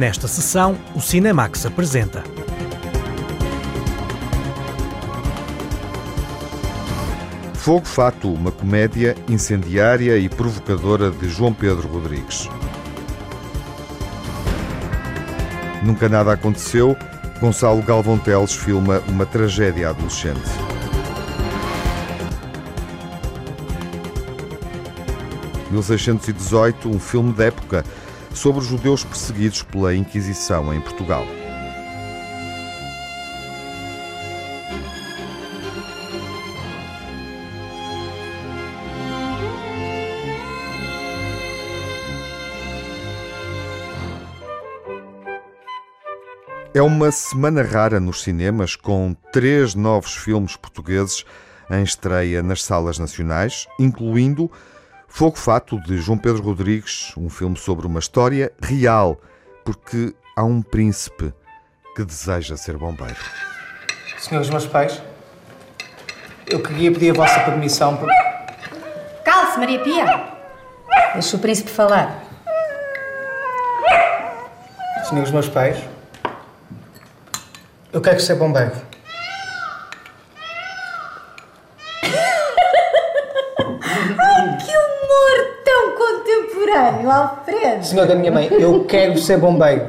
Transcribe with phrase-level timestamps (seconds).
[0.00, 2.24] Nesta sessão, o Cinemax apresenta.
[7.52, 12.48] Fogo Fato, uma comédia incendiária e provocadora de João Pedro Rodrigues.
[15.82, 16.96] Nunca nada aconteceu.
[17.38, 20.48] Gonçalo Galvão Teles filma uma tragédia adolescente.
[25.70, 27.84] (1618), um filme de época
[28.34, 31.26] sobre os judeus perseguidos pela Inquisição em Portugal.
[46.72, 51.24] É uma semana rara nos cinemas, com três novos filmes portugueses
[51.68, 54.50] em estreia nas salas nacionais, incluindo
[55.10, 59.20] Fogo Fato, de João Pedro Rodrigues, um filme sobre uma história real,
[59.64, 61.34] porque há um príncipe
[61.94, 63.18] que deseja ser bombeiro.
[64.18, 65.02] Senhores meus pais,
[66.46, 68.08] eu queria pedir a vossa permissão para...
[69.24, 70.06] Calce, Maria Pia!
[71.12, 72.24] Deixa o príncipe falar.
[75.08, 75.76] Senhores meus pais,
[77.92, 78.72] eu quero ser bombeiro.
[84.18, 85.94] Ai, que humor tão
[87.10, 87.84] Alfredo!
[87.84, 89.88] Senhor da minha mãe, eu quero ser bombeiro.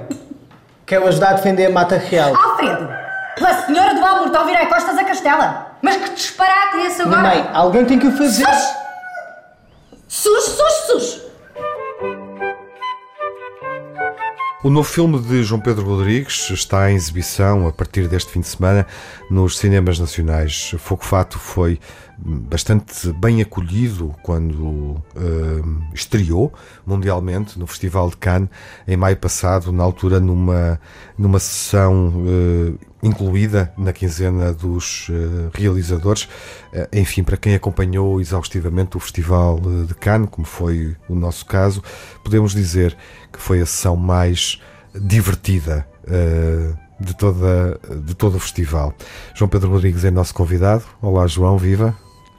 [0.85, 2.35] Quero ajudar a defender a mata real.
[2.35, 2.89] Alfredo!
[3.43, 5.67] A senhora do Almor está a virar costas a Castela!
[5.81, 7.35] Mas que disparate é esse Minha agora?
[7.35, 8.45] mãe, alguém tem que o fazer.
[10.07, 11.21] Sus, sus, sus!
[14.63, 18.47] O novo filme de João Pedro Rodrigues está em exibição a partir deste fim de
[18.47, 18.85] semana
[19.27, 20.75] nos cinemas nacionais.
[20.77, 21.79] Fogo Fato foi
[22.19, 25.63] bastante bem acolhido quando eh,
[25.95, 26.53] estreou
[26.85, 28.49] mundialmente no Festival de Cannes
[28.87, 30.79] em maio passado, na altura numa,
[31.17, 36.27] numa sessão eh, incluída na quinzena dos eh, realizadores.
[36.73, 41.45] Eh, enfim, para quem acompanhou exaustivamente o Festival eh, de Cannes, como foi o nosso
[41.45, 41.83] caso,
[42.23, 42.95] podemos dizer
[43.31, 44.61] que foi a sessão mais
[44.93, 45.87] divertida
[46.99, 48.93] de, toda, de todo o festival.
[49.33, 50.83] João Pedro Rodrigues é nosso convidado.
[51.01, 51.95] Olá, João, viva!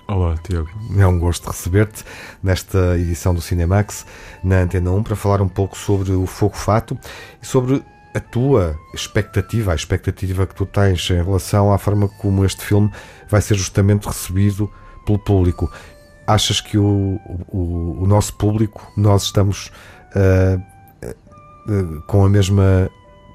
[0.06, 0.68] Olá, Tiago.
[0.98, 2.04] É um gosto receber-te
[2.42, 4.04] nesta edição do Cinemax
[4.44, 6.98] na Antena 1 para falar um pouco sobre o Fogo Fato
[7.40, 7.82] e sobre
[8.14, 12.90] a tua expectativa, a expectativa que tu tens em relação à forma como este filme
[13.28, 14.70] vai ser justamente recebido
[15.06, 15.70] pelo público.
[16.26, 17.18] Achas que o,
[17.48, 19.72] o, o nosso público, nós estamos
[20.14, 20.58] ah,
[21.02, 22.90] ah, com a mesma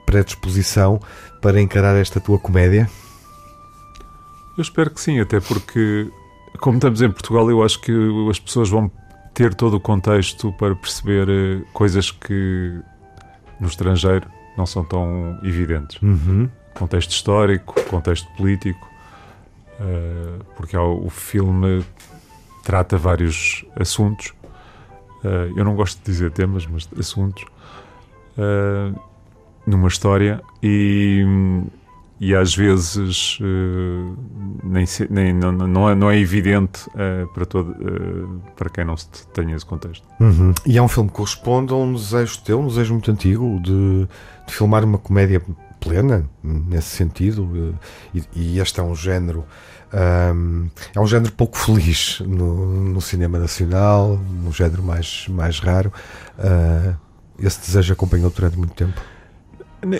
[0.06, 1.00] predisposição
[1.42, 2.90] para encarar esta tua comédia?
[4.58, 6.10] Eu espero que sim, até porque,
[6.60, 7.92] como estamos em Portugal, eu acho que
[8.30, 8.92] as pessoas vão
[9.34, 12.80] ter todo o contexto para perceber eh, coisas que
[13.60, 16.02] no estrangeiro não são tão evidentes.
[16.02, 16.50] Uhum.
[16.74, 18.88] Contexto histórico, contexto político,
[19.80, 21.86] eh, porque há o filme
[22.64, 24.34] trata vários assuntos.
[25.24, 27.46] Eh, eu não gosto de dizer temas, mas assuntos.
[28.38, 28.92] eh,
[29.68, 31.26] numa história e,
[32.20, 34.16] e às vezes eh,
[34.64, 38.84] nem, se- nem- não, não, é, não é evidente eh, para, todo, eh, para quem
[38.86, 40.06] não se tenha esse contexto.
[40.20, 40.54] Uhum.
[40.66, 44.08] E é um filme que corresponde a um desejo teu, um desejo muito antigo, de,
[44.48, 45.42] de filmar uma comédia
[45.80, 47.76] plena, nesse sentido.
[48.14, 49.46] E, e este é um género.
[49.94, 55.94] ahm, é um género pouco feliz no, no cinema nacional, um género mais, mais raro.
[56.40, 56.94] Ah,
[57.40, 59.00] esse desejo acompanhou durante muito tempo.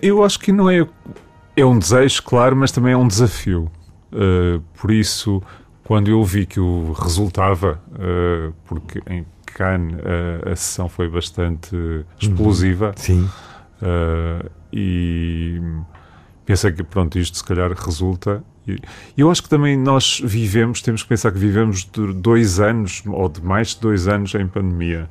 [0.02, 0.86] Eu acho que não é.
[1.58, 3.72] É um desejo, claro, mas também é um desafio.
[4.14, 5.42] Uh, por isso,
[5.84, 11.76] quando eu vi que o resultava, uh, porque em Cannes uh, a sessão foi bastante
[12.20, 13.28] explosiva, Sim.
[13.82, 15.60] uh, e
[16.46, 18.44] pensei que pronto, isto se calhar resulta.
[18.68, 23.02] E eu acho que também nós vivemos, temos que pensar que vivemos de dois anos,
[23.06, 25.10] ou de mais de dois anos em pandemia.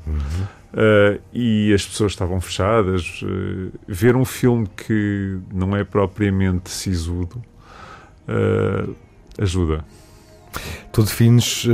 [0.77, 3.23] Uh, e as pessoas estavam fechadas.
[3.23, 7.43] uh, ver um filme que não é propriamente sisudo
[8.29, 8.95] uh,
[9.39, 9.83] ajuda.
[10.93, 11.67] Tu defines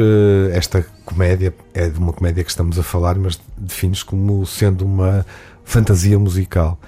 [0.53, 5.25] esta comédia, é de uma comédia que estamos a falar, mas defines como sendo uma
[5.63, 6.81] fantasia musical.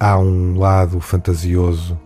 [0.00, 1.96] Há um lado fantasioso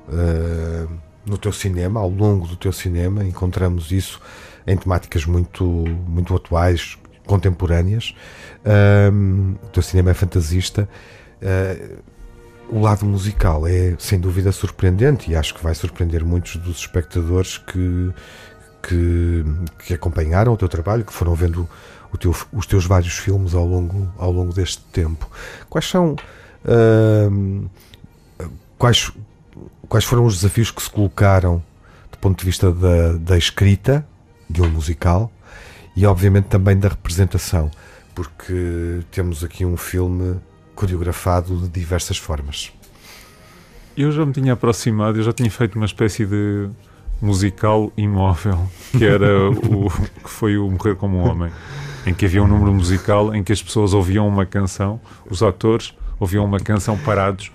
[1.26, 4.20] no teu cinema, ao longo do teu cinema, encontramos isso
[4.66, 8.14] em temáticas muito, muito atuais, contemporâneas.
[8.64, 9.10] Ah,
[9.62, 10.88] o teu cinema é fantasista.
[11.42, 11.98] Ah,
[12.68, 17.58] o lado musical é sem dúvida surpreendente e acho que vai surpreender muitos dos espectadores
[17.58, 18.12] que,
[18.82, 19.44] que,
[19.86, 21.68] que acompanharam o teu trabalho, que foram vendo
[22.18, 25.28] teu- os teus vários filmes ao longo, ao longo deste tempo.
[25.68, 26.16] Quais são
[26.64, 27.70] uh,
[28.78, 29.12] quais,
[29.88, 31.62] quais foram os desafios que se colocaram
[32.10, 34.06] do ponto de vista da, da escrita
[34.48, 35.30] de um musical
[35.96, 37.70] e, obviamente, também da representação,
[38.14, 40.40] porque temos aqui um filme
[40.74, 42.72] coreografado de diversas formas.
[43.96, 46.68] Eu já me tinha aproximado, eu já tinha feito uma espécie de
[47.22, 51.52] musical imóvel, que era o que foi o Morrer como um Homem,
[52.04, 55.94] em que havia um número musical em que as pessoas ouviam uma canção, os atores
[56.18, 57.52] ouviam uma canção parados,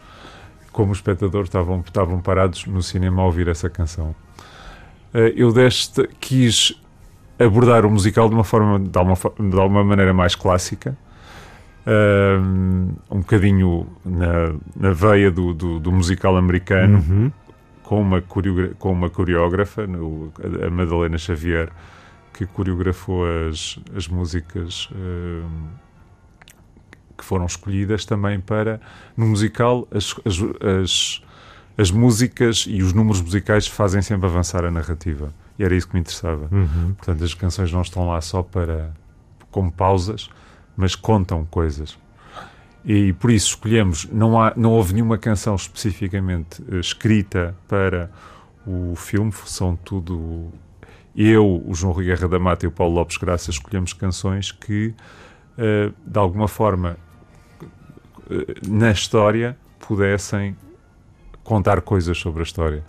[0.80, 4.16] como espectadores estavam, estavam parados no cinema a ouvir essa canção.
[5.14, 6.74] Eh, eu deste quis
[7.38, 10.98] abordar o musical de uma forma, de alguma, de alguma maneira mais clássica,
[11.86, 17.32] um, um bocadinho na, na veia do, do, do musical americano, uhum.
[17.84, 21.70] com, uma com uma coreógrafa, a Madalena Xavier,
[22.34, 25.68] que coreografou as, as músicas um,
[27.20, 28.82] que foram escolhidas também para,
[29.16, 30.40] no musical, as, as,
[30.82, 31.22] as,
[31.78, 35.34] as músicas e os números musicais fazem sempre avançar a narrativa.
[35.58, 36.48] E era isso que me interessava.
[36.52, 36.94] Uhum.
[36.98, 38.92] Portanto, as canções não estão lá só para
[39.52, 40.30] como pausas,
[40.76, 41.98] mas contam coisas.
[42.86, 48.10] E por isso escolhemos, não, há, não houve nenhuma canção especificamente uh, escrita para
[48.66, 50.48] o filme, são tudo.
[51.16, 54.94] Eu, o João Rui Guerra da Mata e o Paulo Lopes Graça escolhemos canções que,
[55.58, 56.98] uh, de alguma forma,
[58.68, 60.56] na história, pudessem
[61.44, 62.84] contar coisas sobre a história.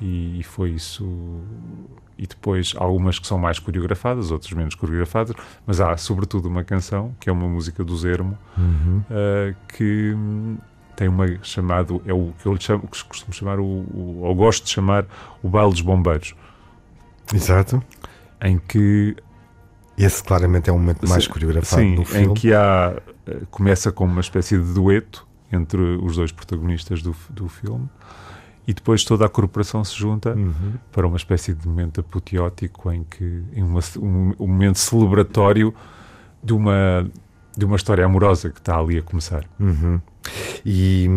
[0.00, 1.04] E, e foi isso
[2.18, 7.14] e depois algumas que são mais coreografadas, outras menos coreografadas, mas há sobretudo uma canção,
[7.20, 9.02] que é uma música do Zermo, uhum.
[9.08, 10.16] uh, que
[10.96, 14.34] tem uma chamado, é o que eu lhe chamo, que costumo chamar, o, o, ou
[14.34, 15.06] gosto de chamar,
[15.40, 16.34] o baile dos bombeiros.
[17.32, 17.80] Exato.
[18.40, 19.16] Em que
[19.98, 22.26] esse claramente é um momento mais coreografado sim, no filme.
[22.26, 27.14] em que há, eh, começa com uma espécie de dueto entre os dois protagonistas do,
[27.30, 27.88] do filme
[28.66, 30.74] e depois toda a corporação se junta uhum.
[30.92, 35.74] para uma espécie de momento apoteótico em que em uma, um, um, momento celebratório
[36.42, 37.10] de uma
[37.56, 39.44] de uma história amorosa que está ali a começar.
[39.58, 40.00] Uhum.
[40.64, 41.08] E,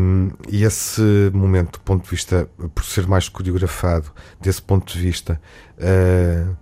[0.50, 5.40] e, esse momento, do ponto de vista, por ser mais coreografado, desse ponto de vista,
[5.78, 6.58] uh,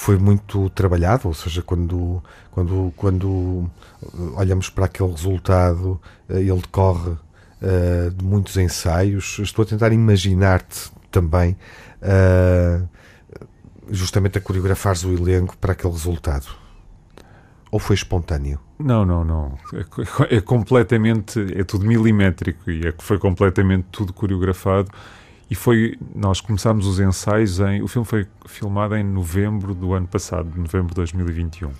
[0.00, 3.70] foi muito trabalhado, ou seja, quando, quando, quando
[4.34, 9.38] olhamos para aquele resultado, uh, ele decorre uh, de muitos ensaios.
[9.40, 11.54] Estou a tentar imaginar-te também
[12.00, 12.88] uh,
[13.90, 16.46] justamente a coreografares o elenco para aquele resultado.
[17.70, 18.58] Ou foi espontâneo?
[18.78, 19.58] Não, não, não.
[20.30, 24.90] É, é completamente, é tudo milimétrico e é, foi completamente tudo coreografado.
[25.50, 30.06] E foi, nós começámos os ensaios em, o filme foi filmado em novembro do ano
[30.06, 31.72] passado, novembro de 2021.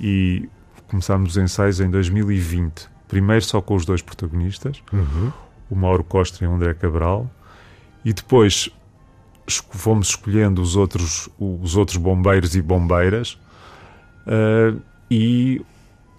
[0.00, 0.48] E
[0.86, 5.30] começámos os ensaios em 2020 primeiro só com os dois protagonistas, uhum.
[5.68, 7.30] o Mauro Costa e o André Cabral,
[8.02, 8.70] e depois
[9.46, 13.38] fomos escolhendo os outros, os outros bombeiros e bombeiras,
[14.26, 15.60] uh, e,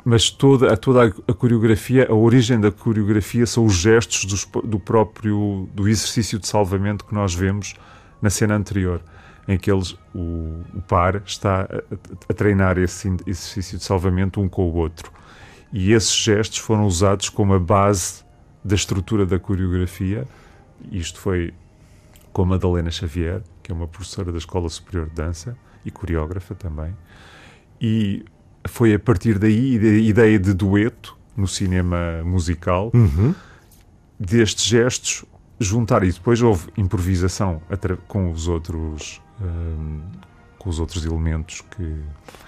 [0.04, 5.70] mas toda, a, toda a coreografia, a origem da coreografia são os gestos do próprio
[5.74, 7.74] do exercício de salvamento que nós vemos
[8.22, 9.02] na cena anterior,
[9.48, 14.50] em que eles, o, o par está a, a treinar esse exercício de salvamento um
[14.50, 15.12] com o outro.
[15.72, 18.24] E esses gestos foram usados como a base
[18.64, 20.28] da estrutura da coreografia.
[20.92, 21.54] Isto foi
[22.32, 26.54] com a Madalena Xavier, que é uma professora da Escola Superior de Dança e coreógrafa
[26.54, 26.96] também.
[27.82, 28.24] E
[28.68, 33.34] foi a partir daí, da ideia de dueto no cinema musical, uhum.
[34.20, 35.26] destes gestos
[35.60, 36.04] juntar.
[36.04, 37.62] E depois houve improvisação
[38.08, 39.22] com os outros.
[39.42, 40.02] Um,
[40.64, 41.96] com os outros elementos que,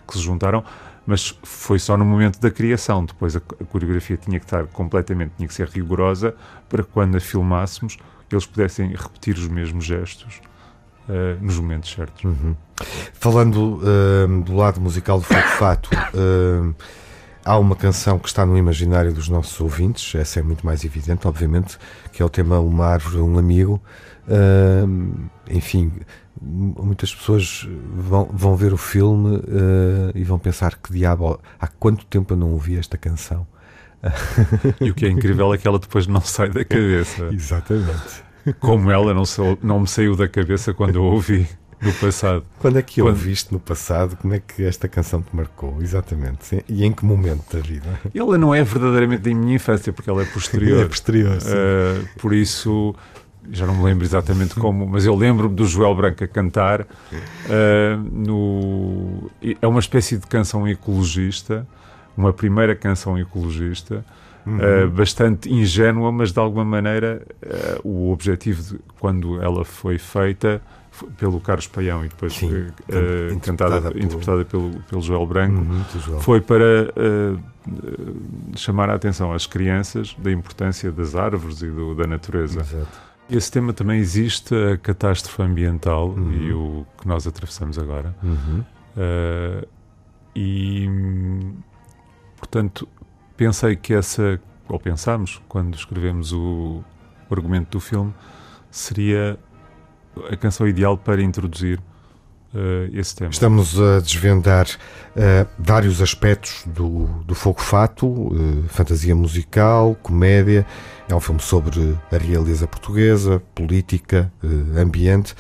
[0.08, 0.64] que se juntaram,
[1.06, 3.04] mas foi só no momento da criação.
[3.04, 6.34] Depois a, a, coreografia tinha que estar completamente, tinha que ser rigorosa
[6.70, 7.98] para que quando a filmássemos
[8.32, 10.40] eles pudessem repetir os mesmos gestos
[11.10, 12.24] uh, nos momentos certos.
[12.24, 12.56] Uhum.
[13.14, 16.76] Falando uh, do lado musical do Fogo Fato, uh,
[17.44, 21.28] há uma canção que está no imaginário dos nossos ouvintes, essa é muito mais evidente,
[21.28, 21.78] obviamente,
[22.12, 23.82] que é o tema Uma Árvore, um Amigo.
[25.50, 25.92] enfim,
[26.42, 29.42] muitas pessoas vão, vão ver o filme
[30.16, 33.48] e vão pensar que diabo, há quanto tempo eu não ouvi esta canção?
[34.82, 37.30] E o que é incrível é que ela depois não sai da cabeça.
[37.34, 38.25] Exatamente.
[38.60, 41.48] Como ela não, sou, não me saiu da cabeça quando eu ouvi
[41.82, 42.44] no passado.
[42.60, 43.08] Quando é que quando...
[43.08, 44.16] ouviste no passado?
[44.18, 45.82] Como é que esta canção te marcou?
[45.82, 46.64] Exatamente.
[46.68, 48.00] E em que momento da vida?
[48.14, 50.82] Ela não é verdadeiramente da minha infância, porque ela é posterior.
[50.86, 52.96] É posterior, uh, por isso
[53.52, 56.82] já não me lembro exatamente como, mas eu lembro-me do Joel Branco a cantar.
[56.82, 59.30] Uh, no,
[59.62, 61.68] é uma espécie de canção ecologista,
[62.18, 64.04] uma primeira canção ecologista,
[64.46, 67.22] uh, bastante ingênua, mas de alguma maneira
[67.84, 70.62] uh, o objetivo, de, quando ela foi feita
[71.18, 75.84] pelo Carlos Paião e depois Sim, uh, interpretada, cantada, interpretada pelo, pelo Joel Branco, uhum,
[76.00, 76.20] Joel.
[76.22, 76.94] foi para
[78.56, 82.62] chamar a atenção às crianças da importância das árvores e do, da natureza.
[82.62, 83.06] Exato.
[83.30, 86.32] Esse tema também existe, a catástrofe ambiental uhum.
[86.32, 88.16] e o que nós atravessamos agora.
[88.22, 88.64] Uhum.
[88.96, 89.68] Uh,
[90.36, 90.88] e,
[92.38, 92.88] portanto,
[93.38, 96.84] pensei que essa, ou pensámos, quando escrevemos o,
[97.30, 98.14] o argumento do filme,
[98.72, 99.38] seria
[100.32, 101.80] a canção ideal para introduzir
[102.54, 103.32] uh, esse tema.
[103.32, 110.66] Estamos a desvendar uh, vários aspectos do, do Fogo Fato, uh, fantasia musical, comédia.
[111.08, 114.32] É um filme sobre a realeza portuguesa, política,
[114.76, 115.36] ambiente.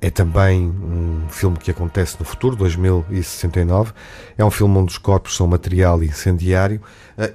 [0.00, 3.92] É também um filme que acontece no futuro, 2069.
[4.36, 6.80] É um filme onde os corpos são material incendiário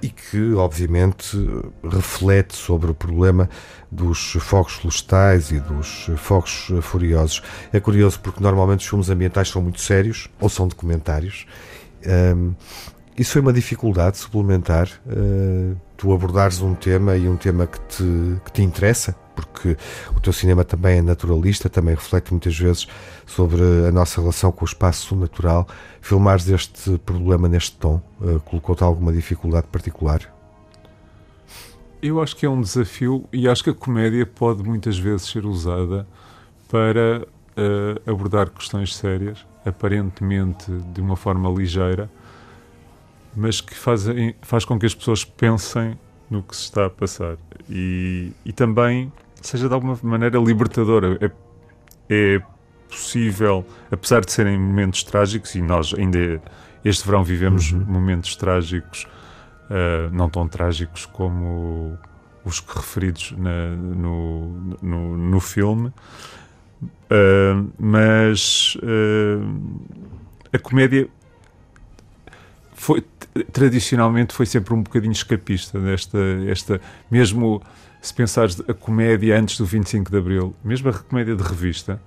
[0.01, 1.37] e que, obviamente,
[1.83, 3.49] reflete sobre o problema
[3.91, 7.41] dos fogos florestais e dos fogos furiosos.
[7.71, 11.45] É curioso porque normalmente os filmes ambientais são muito sérios ou são documentários.
[12.05, 12.53] Um,
[13.17, 18.41] isso foi uma dificuldade suplementar, uh, tu abordares um tema e um tema que te,
[18.45, 19.77] que te interessa, porque
[20.15, 22.87] o teu cinema também é naturalista, também reflete muitas vezes
[23.25, 25.67] sobre a nossa relação com o espaço natural.
[26.01, 30.21] Filmares este problema neste tom uh, colocou-te alguma dificuldade particular?
[32.01, 35.45] Eu acho que é um desafio e acho que a comédia pode muitas vezes ser
[35.45, 36.07] usada
[36.69, 42.09] para uh, abordar questões sérias, aparentemente de uma forma ligeira,
[43.35, 44.05] mas que faz,
[44.41, 45.97] faz com que as pessoas pensem
[46.29, 47.37] no que se está a passar
[47.69, 51.17] e, e também seja de alguma maneira libertadora.
[51.21, 51.31] É,
[52.09, 52.41] é
[52.89, 56.41] possível, apesar de serem momentos trágicos, e nós ainda
[56.83, 57.85] este verão vivemos uhum.
[57.85, 59.07] momentos trágicos
[59.69, 61.97] uh, não tão trágicos como
[62.43, 65.89] os referidos na, no, no, no, filme,
[66.81, 69.79] uh, mas uh,
[70.51, 71.07] a comédia
[72.73, 73.05] foi
[73.53, 76.17] tradicionalmente foi sempre um bocadinho escapista desta
[76.47, 77.61] esta mesmo
[78.01, 82.01] se pensares a comédia antes do 25 de Abril, mesmo a comédia de revista,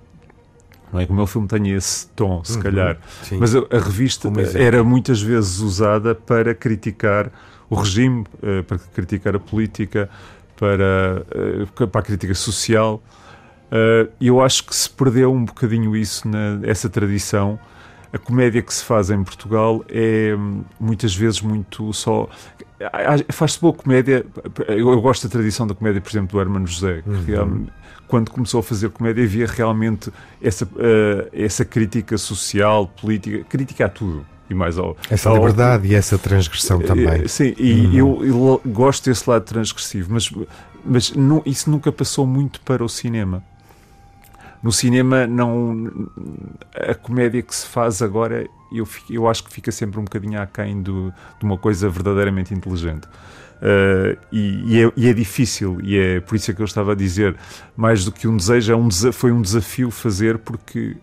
[0.91, 3.37] não é que o meu filme tenha esse tom, se uhum, calhar, sim.
[3.37, 7.31] mas a, a revista era muitas vezes usada para criticar
[7.69, 10.09] o regime, uh, para criticar a política,
[10.55, 11.25] para,
[11.79, 13.01] uh, para a crítica social.
[13.71, 17.59] Uh, eu acho que se perdeu um bocadinho isso, na, essa tradição.
[18.15, 22.29] A comédia que se faz em Portugal é hum, muitas vezes muito só.
[23.27, 24.25] Faz-se boa comédia.
[24.69, 27.03] Eu, gosto da tradição da comédia, por exemplo, do Hermano José.
[27.05, 27.67] Uhum.
[28.07, 33.89] quando começou a fazer comédia, havia realmente essa, uh, essa crítica social, política, crítica a
[33.89, 34.95] tudo e mais ao.
[35.09, 37.27] Essa ao, liberdade e essa transgressão eh, também.
[37.27, 38.21] Sim, e uhum.
[38.23, 40.31] eu, eu, gosto desse lado transgressivo, mas,
[40.85, 43.43] mas não, isso nunca passou muito para o cinema.
[44.65, 46.09] No cinema, não
[46.73, 50.81] a comédia que se faz agora, eu, eu acho que fica sempre um bocadinho aquém
[50.81, 53.05] do, de uma coisa verdadeiramente inteligente.
[53.05, 56.93] Uh, e, e, é, e, é, difícil, e é por isso é que eu estava
[56.93, 57.37] a dizer,
[57.77, 60.97] mais do que um desejo, é um, foi um desafio fazer, porque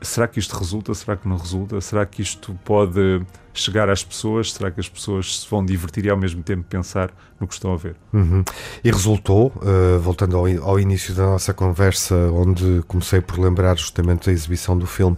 [0.00, 0.94] será que isto resulta?
[0.94, 1.78] Será que não resulta?
[1.82, 3.20] Será que isto pode
[3.60, 4.52] chegar às pessoas?
[4.52, 7.10] Será que as pessoas se vão divertir e ao mesmo tempo pensar
[7.40, 7.96] no que estão a ver?
[8.12, 8.44] Uhum.
[8.82, 14.30] E resultou, uh, voltando ao, ao, início da nossa conversa, onde comecei por lembrar justamente
[14.30, 15.16] a exibição do filme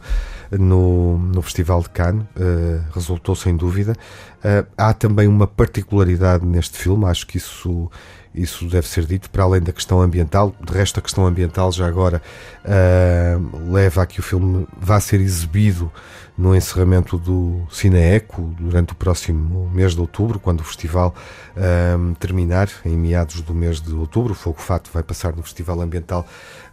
[0.51, 3.95] no, no Festival de Cannes, uh, resultou sem dúvida.
[4.39, 7.91] Uh, há também uma particularidade neste filme, acho que isso
[8.35, 10.55] isso deve ser dito, para além da questão ambiental.
[10.61, 12.23] De resto, a questão ambiental já agora
[12.65, 15.91] uh, leva a que o filme vá ser exibido
[16.39, 21.13] no encerramento do Cineeco durante o próximo mês de outubro, quando o festival
[21.57, 24.33] uh, terminar, em meados do mês de outubro.
[24.33, 26.25] O Fogo Fato vai passar no Festival Ambiental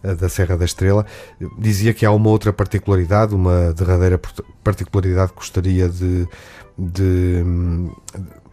[0.04, 1.04] uh, da Serra da Estrela.
[1.58, 4.20] Dizia que há uma outra particularidade, uma derradeira
[4.62, 6.28] particularidade que gostaria de,
[6.78, 7.44] de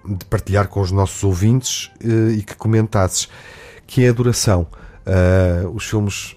[0.05, 3.29] de partilhar com os nossos ouvintes uh, e que comentasses,
[3.87, 4.67] que é a duração.
[5.05, 6.35] Uh, os filmes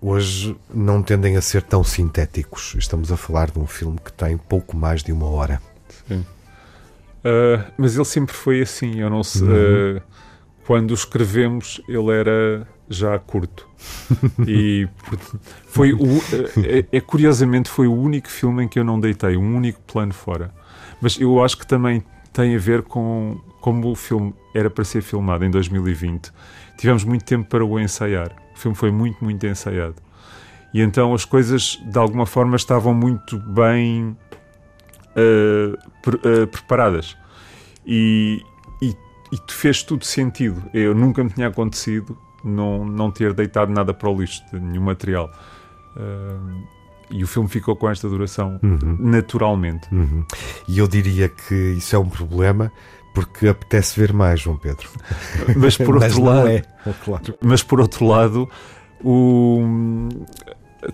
[0.00, 2.74] hoje não tendem a ser tão sintéticos.
[2.78, 5.60] Estamos a falar de um filme que tem pouco mais de uma hora.
[6.08, 6.24] Sim.
[7.24, 9.00] Uh, mas ele sempre foi assim.
[9.00, 9.46] Eu não sei.
[9.48, 10.00] Uhum.
[10.66, 13.68] quando escrevemos, ele era já curto.
[14.46, 14.88] e
[15.66, 16.18] foi o,
[16.64, 20.14] é, é, curiosamente foi o único filme em que eu não deitei um único plano
[20.14, 20.52] fora.
[21.00, 25.02] Mas eu acho que também tem a ver com como o filme era para ser
[25.02, 26.30] filmado em 2020.
[26.76, 28.30] Tivemos muito tempo para o ensaiar.
[28.54, 29.96] O filme foi muito, muito ensaiado.
[30.72, 34.16] E então as coisas, de alguma forma, estavam muito bem
[35.12, 37.16] uh, pre uh, preparadas.
[37.86, 38.42] E,
[38.82, 38.94] e,
[39.32, 40.62] e fez tudo sentido.
[40.74, 45.30] Eu nunca me tinha acontecido não, não ter deitado nada para o lixo, nenhum material.
[45.96, 46.76] Uh,
[47.10, 48.96] e o filme ficou com esta duração uhum.
[48.98, 49.88] naturalmente.
[49.92, 50.24] Uhum.
[50.68, 52.72] E eu diria que isso é um problema
[53.16, 54.90] porque apetece ver mais, João Pedro.
[55.56, 56.62] Mas por outro mas lado, é,
[57.02, 57.38] claro.
[57.40, 58.46] mas por outro lado,
[59.02, 60.08] o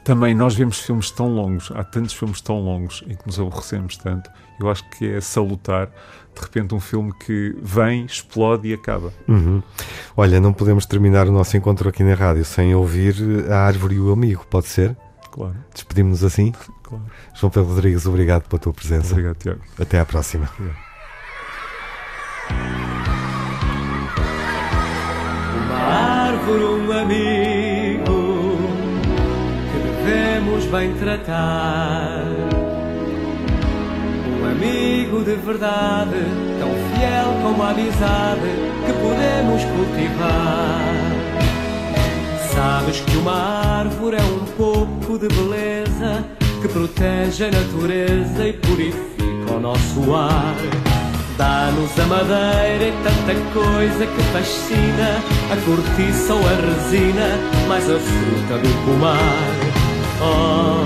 [0.05, 3.97] também nós vemos filmes tão longos, há tantos filmes tão longos em que nos aborrecemos
[3.97, 4.31] tanto.
[4.61, 5.88] Eu acho que é salutar
[6.33, 9.12] de repente um filme que vem, explode e acaba.
[9.26, 9.61] Uhum.
[10.17, 13.17] Olha, não podemos terminar o nosso encontro aqui na rádio sem ouvir
[13.50, 14.97] A Árvore e o Amigo, pode ser?
[15.33, 15.57] Claro.
[15.75, 16.52] Despedimos-nos assim?
[16.85, 17.05] Claro.
[17.35, 19.11] João Pedro Rodrigues, obrigado pela tua presença.
[19.11, 19.61] Obrigado, Tiago.
[19.81, 20.49] Até à próxima.
[20.57, 20.91] Obrigado.
[26.42, 28.58] Árvore, um amigo
[29.70, 32.25] que devemos bem tratar.
[34.40, 36.16] Um amigo de verdade,
[36.58, 38.40] tão fiel como a amizade
[38.87, 40.80] que podemos cultivar.
[42.52, 46.25] Sabes que uma árvore é um pouco de beleza
[46.61, 51.01] que protege a natureza e purifica o nosso ar.
[51.39, 57.99] Dá-nos a madeira e tanta coisa que fascina, a cortiça ou a resina, mais a
[57.99, 59.49] fruta do pomar.
[60.21, 60.85] Oh,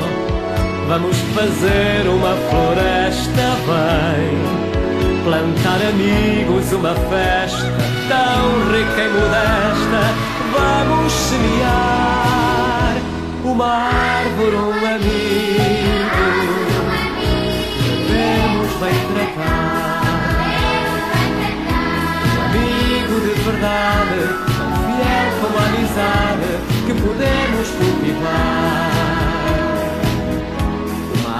[0.88, 7.72] vamos fazer uma floresta bem, plantar amigos, uma festa
[8.08, 12.96] tão rica e modesta vamos semear
[13.44, 15.25] uma árvore, um amigo.
[27.16, 28.90] Podemos cultivar.
[31.14, 31.34] Uma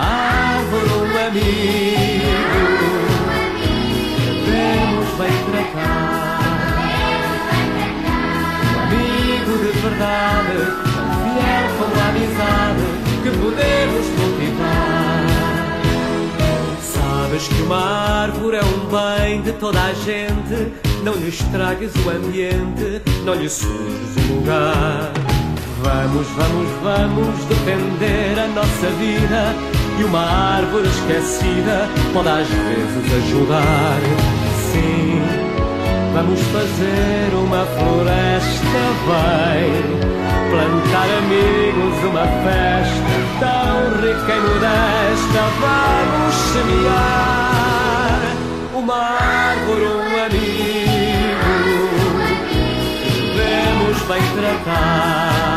[0.56, 2.32] árvore, um amigo.
[4.44, 6.06] Devemos bem tratar.
[9.82, 10.56] verdade,
[11.22, 12.86] fiel como a amizade
[13.22, 15.26] que podemos cultivar.
[16.80, 20.72] Sabes que uma árvore é um bem de toda a gente,
[21.04, 25.35] não lhe estragues o ambiente, não lhe sujes o lugar.
[25.86, 29.54] Vamos, vamos, vamos defender a nossa vida
[30.00, 30.20] e uma
[30.56, 34.00] árvore esquecida pode às vezes ajudar.
[34.72, 35.46] Sim
[36.16, 39.70] Vamos fazer uma floresta, vai
[40.48, 45.40] plantar amigos, uma festa tão rica e modesta.
[45.60, 48.22] Vamos semear
[48.74, 51.76] uma árvore, um amigo,
[53.36, 55.55] devemos bem tratar.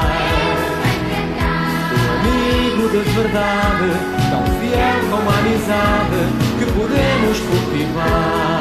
[2.91, 3.91] De verdade,
[4.31, 6.25] tão fiel como a amizade
[6.57, 8.58] que podemos cultivar.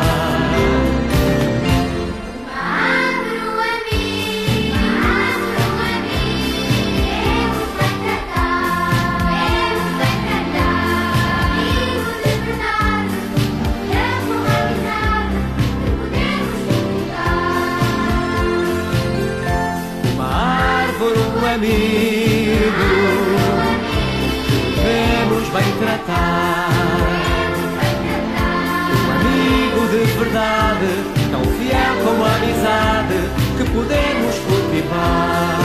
[30.38, 30.87] Verdade,
[31.31, 33.14] tão fiel como a amizade
[33.57, 35.59] que podemos cultivar.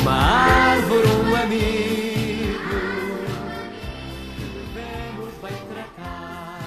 [0.00, 2.78] Uma árvore, um amigo,
[4.54, 6.58] devemos bem tratar.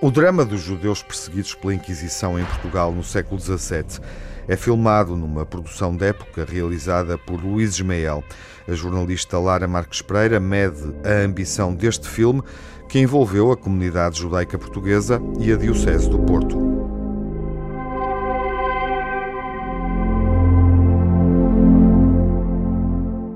[0.00, 4.00] O drama dos judeus perseguidos pela Inquisição em Portugal no século XVII
[4.48, 8.24] é filmado numa produção de época realizada por Luís Ismael.
[8.66, 12.42] A jornalista Lara Marques Pereira mede a ambição deste filme,
[12.88, 16.56] que envolveu a comunidade judaica portuguesa e a Diocese do Porto.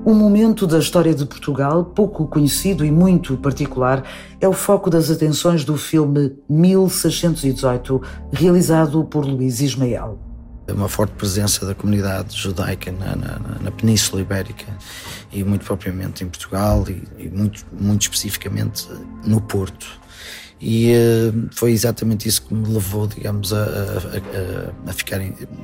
[0.05, 4.03] Um momento da história de Portugal pouco conhecido e muito particular
[4.41, 10.32] é o foco das atenções do filme 1618, realizado por Luís Ismael.
[10.67, 14.65] Uma forte presença da comunidade judaica na, na, na Península Ibérica
[15.31, 18.87] e muito propriamente em Portugal e, e muito, muito especificamente
[19.25, 20.02] no Porto.
[20.65, 25.19] E uh, foi exatamente isso que me levou, digamos, a, a, a, ficar,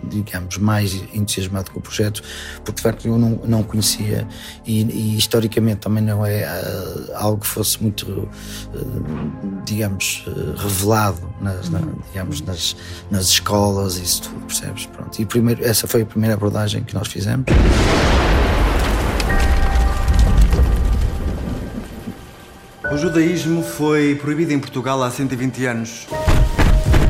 [0.10, 2.22] digamos, mais entusiasmado com o projeto,
[2.66, 4.28] porque de facto eu não, não conhecia
[4.66, 10.26] e, e historicamente também não é uh, algo que fosse muito, uh, digamos,
[10.58, 12.76] revelado nas, na, digamos, nas,
[13.10, 14.86] nas escolas e isso tudo, percebes?
[14.88, 15.18] Pronto.
[15.22, 17.46] E primeiro, essa foi a primeira abordagem que nós fizemos.
[22.92, 26.08] O judaísmo foi proibido em Portugal há 120 anos.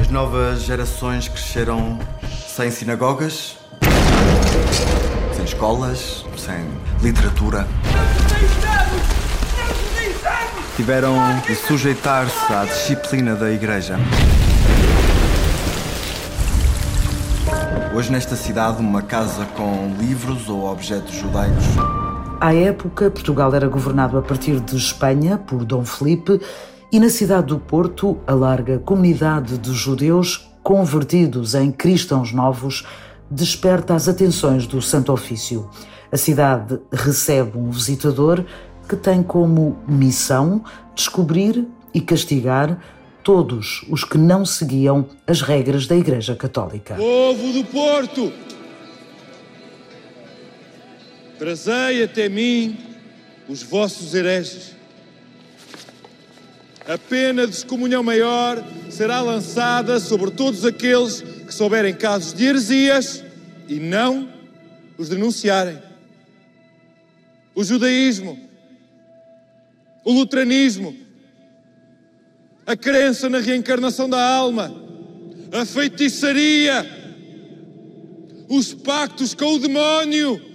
[0.01, 1.97] As novas gerações cresceram
[2.47, 3.55] sem sinagogas,
[5.33, 6.67] sem escolas, sem
[7.01, 7.65] literatura.
[10.75, 13.97] Tiveram de sujeitar-se à disciplina da igreja.
[17.95, 22.08] Hoje, nesta cidade, uma casa com livros ou objetos judaicos.
[22.41, 26.39] À época, Portugal era governado a partir de Espanha por Dom Felipe
[26.89, 32.87] e na cidade do Porto, a larga comunidade de judeus convertidos em cristãos novos
[33.29, 35.69] desperta as atenções do Santo Ofício.
[36.09, 38.45] A cidade recebe um visitador
[38.87, 40.63] que tem como missão
[40.95, 42.79] descobrir e castigar
[43.21, 46.95] todos os que não seguiam as regras da Igreja Católica.
[46.95, 48.31] Povo do Porto,
[51.39, 52.77] trazei até mim
[53.47, 54.75] os vossos hereges.
[56.85, 63.23] A pena de excomunhão maior será lançada sobre todos aqueles que souberem casos de heresias
[63.69, 64.27] e não
[64.97, 65.79] os denunciarem.
[67.55, 68.37] O judaísmo,
[70.03, 70.95] o luteranismo,
[72.65, 74.73] a crença na reencarnação da alma,
[75.51, 76.85] a feitiçaria,
[78.49, 80.48] os pactos com o demónio,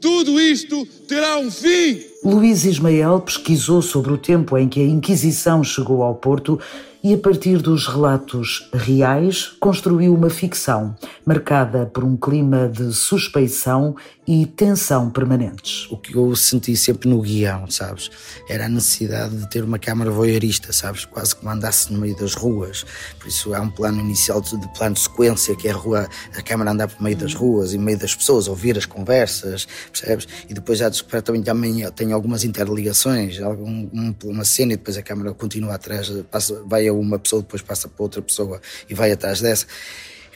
[0.00, 2.00] tudo isto terá um fim.
[2.24, 6.58] Luís Ismael pesquisou sobre o tempo em que a Inquisição chegou ao Porto
[7.02, 13.96] e, a partir dos relatos reais, construiu uma ficção marcada por um clima de suspeição
[14.26, 15.90] e tensão permanentes.
[15.90, 18.10] O que eu senti sempre no guião, sabes?
[18.48, 21.04] Era a necessidade de ter uma câmara voyeurista, sabes?
[21.04, 22.84] Quase que mandasse no meio das ruas.
[23.18, 26.08] Por isso há um plano inicial de, de plano de sequência, que é a rua,
[26.36, 30.28] a câmara andar por meio das ruas e meio das pessoas, ouvir as conversas, percebes?
[30.48, 34.96] E depois já descoberto também, também tem algumas interligações, algum, um, uma cena e depois
[34.96, 38.94] a câmara continua atrás, passa, vai a uma pessoa, depois passa para outra pessoa e
[38.94, 39.66] vai atrás dessa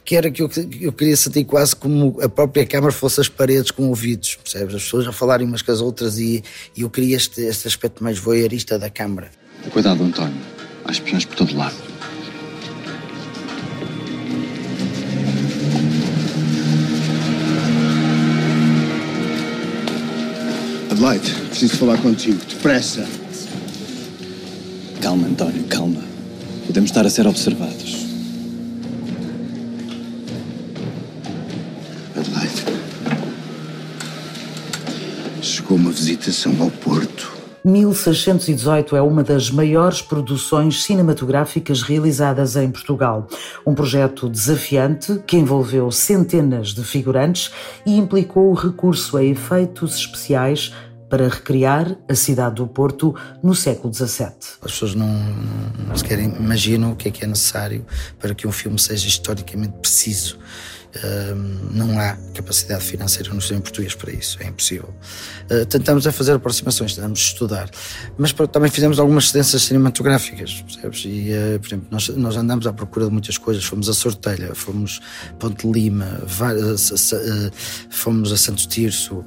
[0.04, 3.70] que era que eu, eu queria sentir quase como a própria câmara fosse as paredes
[3.70, 4.74] com ouvidos, percebes?
[4.74, 6.44] As pessoas a falarem umas com as outras e,
[6.76, 9.30] e eu queria este, este aspecto mais voyeurista da câmara.
[9.70, 10.36] Cuidado, António.
[10.84, 11.74] Há espiões por todo lado.
[20.90, 22.38] Adelaide, preciso falar contigo.
[22.46, 23.08] Depressa.
[25.00, 26.13] Calma, António, calma.
[26.66, 28.06] Podemos estar a ser observados.
[32.16, 32.64] Adelaide.
[35.42, 37.34] Chegou uma visitação ao Porto.
[37.64, 43.26] 1618 é uma das maiores produções cinematográficas realizadas em Portugal.
[43.66, 47.50] Um projeto desafiante que envolveu centenas de figurantes
[47.86, 50.74] e implicou o recurso a efeitos especiais
[51.14, 54.32] para recriar a cidade do Porto no século XVII.
[54.60, 55.06] As pessoas não,
[55.86, 57.86] não sequer imaginam o que é que é necessário
[58.18, 60.36] para que um filme seja historicamente preciso.
[61.70, 64.94] Não há capacidade financeira no cinema português para isso, é impossível.
[65.50, 67.68] Uh, tentamos a fazer aproximações, tentamos estudar,
[68.16, 71.04] mas também fizemos algumas cedências cinematográficas, percebes?
[71.04, 74.54] E, uh, por exemplo, nós, nós andamos à procura de muitas coisas, fomos a Sortelha,
[74.54, 76.22] fomos a Ponte Lima,
[77.90, 79.24] fomos a Santo Tirso,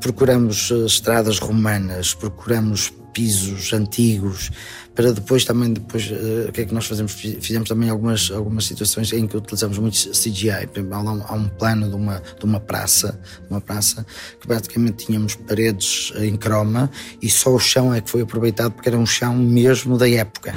[0.00, 4.50] procuramos estradas romanas, procuramos pisos antigos,
[5.00, 7.12] para depois também, depois, uh, o que é que nós fazemos?
[7.12, 10.68] Fizemos também algumas, algumas situações em que utilizamos muito CGI.
[10.92, 14.04] Há um, um plano de uma, de uma praça, de uma praça,
[14.38, 16.90] que praticamente tínhamos paredes em croma
[17.22, 20.52] e só o chão é que foi aproveitado porque era um chão mesmo da época.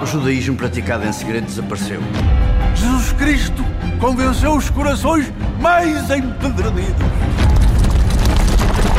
[0.00, 2.00] O judaísmo praticado em segredo desapareceu.
[2.76, 3.64] Jesus Cristo
[3.98, 7.51] convenceu os corações mais empedernidos.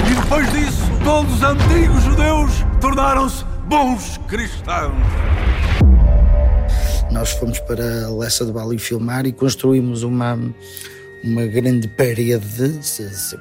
[0.10, 4.94] E depois disso, todos os antigos judeus tornaram-se bons cristãos.
[7.12, 10.38] Nós fomos para Lessa do Bali filmar e construímos uma,
[11.24, 12.80] uma grande parede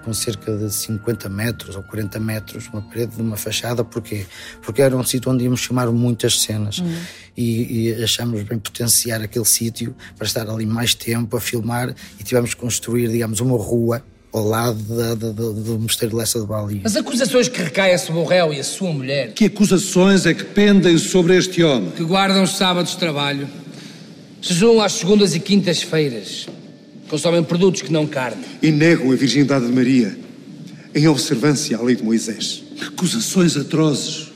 [0.05, 4.27] com cerca de 50 metros ou 40 metros, uma parede de uma fachada, porquê?
[4.61, 6.94] Porque era um sítio onde íamos filmar muitas cenas uhum.
[7.37, 12.22] e, e achámos bem potenciar aquele sítio para estar ali mais tempo a filmar e
[12.22, 16.47] tivemos que construir, digamos, uma rua ao lado da, da, do Mosteiro de Lessa de
[16.47, 16.81] Bali.
[16.85, 19.33] As acusações que recaem sobre o réu e a sua mulher.
[19.35, 21.90] Que acusações é que pendem sobre este homem?
[21.90, 23.47] Que guardam os sábados de trabalho,
[24.40, 26.47] jejuam às segundas e quintas-feiras,
[27.09, 28.42] consomem produtos que não carne.
[28.62, 30.18] E negam a virgindade de Maria,
[30.95, 32.62] em observância à lei de Moisés.
[32.87, 34.29] Acusações atrozes.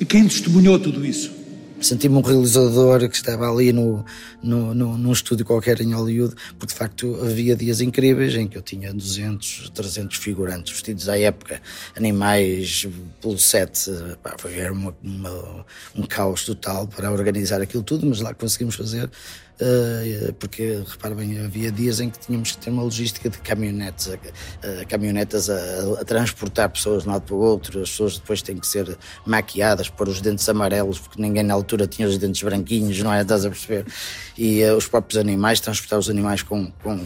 [0.00, 1.35] E quem testemunhou tudo isso?
[1.80, 4.04] Senti-me um realizador que estava ali no,
[4.42, 8.56] no, no, num estúdio qualquer em Hollywood, porque de facto havia dias incríveis em que
[8.56, 11.60] eu tinha 200, 300 figurantes vestidos à época,
[11.94, 12.88] animais
[13.20, 13.90] pelo set.
[14.22, 18.74] Pá, foi, era uma, uma, um caos total para organizar aquilo tudo, mas lá conseguimos
[18.74, 19.10] fazer.
[19.58, 24.06] Uh, porque, repara bem, havia dias em que tínhamos que ter uma logística de caminhonetes,
[24.08, 24.18] uh,
[24.86, 25.56] caminhonetas a,
[25.98, 28.98] a, transportar pessoas de um lado para o outro, as pessoas depois têm que ser
[29.24, 33.22] maquiadas, pôr os dentes amarelos, porque ninguém na altura tinha os dentes branquinhos, não é?
[33.22, 33.86] Estás a perceber?
[34.36, 37.00] E os próprios animais, transportar os animais com, com,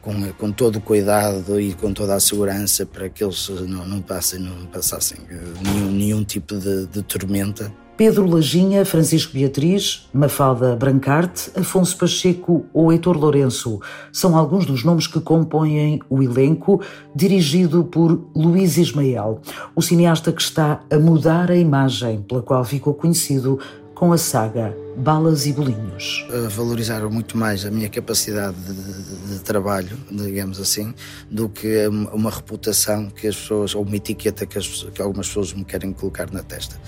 [0.00, 4.00] com, com, todo o cuidado e com toda a segurança para que eles não, não,
[4.00, 5.18] passem, não passassem
[5.60, 7.72] nenhum, nenhum tipo de, de tormenta.
[7.96, 13.80] Pedro Lajinha, Francisco Beatriz, Mafalda Brancarte, Afonso Pacheco ou Heitor Lourenço.
[14.12, 16.82] São alguns dos nomes que compõem o elenco,
[17.14, 19.40] dirigido por Luís Ismael,
[19.74, 23.58] o cineasta que está a mudar a imagem pela qual ficou conhecido
[23.96, 26.26] com a saga Balas e Bolinhos.
[26.50, 30.94] Valorizaram muito mais a minha capacidade de, de, de, trabalho, digamos assim,
[31.30, 35.54] do que uma reputação que as pessoas, ou uma etiqueta que, as, que algumas pessoas
[35.54, 36.78] me querem colocar na testa.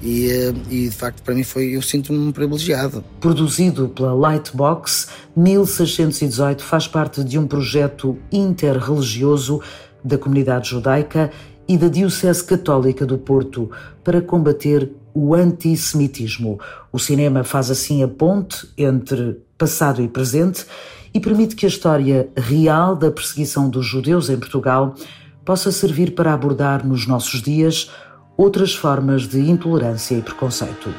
[0.00, 3.04] E, eh, e de facto, para mim, foi, eu sinto-me privilegiado.
[3.20, 9.60] Produzido pela Lightbox, 1618 faz parte de um projeto interreligioso
[10.02, 11.30] da comunidade judaica
[11.68, 13.70] e da Diocese Católica do Porto
[14.02, 16.60] para combater o antissemitismo.
[16.92, 20.66] O cinema faz assim a ponte entre passado e presente
[21.14, 24.94] e permite que a história real da perseguição dos judeus em Portugal
[25.42, 27.90] possa servir para abordar nos nossos dias
[28.36, 30.92] outras formas de intolerância e preconceito.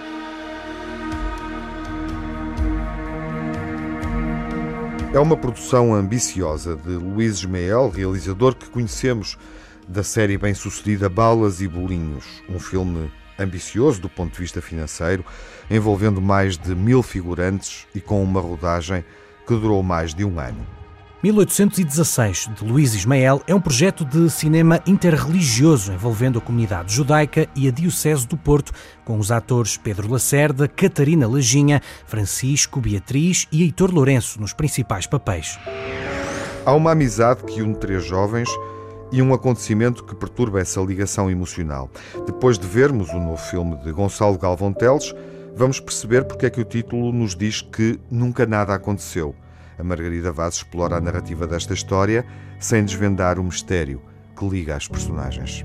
[5.13, 9.37] É uma produção ambiciosa de Luís Ismael, realizador que conhecemos
[9.87, 15.25] da série bem-sucedida Balas e Bolinhos, um filme ambicioso do ponto de vista financeiro,
[15.69, 19.03] envolvendo mais de mil figurantes e com uma rodagem
[19.45, 20.77] que durou mais de um ano.
[21.23, 27.67] 1816, de Luís Ismael, é um projeto de cinema interreligioso envolvendo a comunidade judaica e
[27.67, 28.71] a Diocese do Porto,
[29.03, 35.57] com os atores Pedro Lacerda, Catarina Lajinha, Francisco, Beatriz e Heitor Lourenço nos principais papéis.
[36.63, 38.49] Há uma amizade que une três jovens
[39.11, 41.89] e um acontecimento que perturba essa ligação emocional.
[42.25, 45.13] Depois de vermos o novo filme de Gonçalo Galvão Teles,
[45.55, 49.35] vamos perceber porque é que o título nos diz que nunca nada aconteceu.
[49.77, 52.25] A Margarida Vaz explora a narrativa desta história
[52.59, 54.01] sem desvendar o mistério
[54.37, 55.63] que liga as personagens.